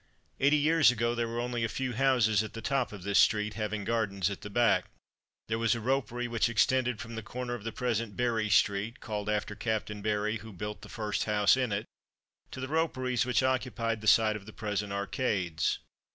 [0.39, 3.53] Eighty years ago, there were only a few houses at the top of this street,
[3.53, 4.85] having gardens at the back.
[5.47, 9.29] There was a ropery which extended from the corner of the present Berry street (called
[9.29, 11.85] after Captain Berry, who built the first house in it),
[12.49, 15.77] to the roperies which occupied the site of the present Arcades.